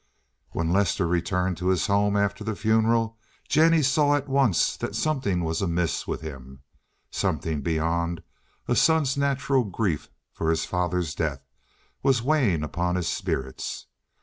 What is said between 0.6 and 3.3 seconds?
Lester returned to his home, after the funeral,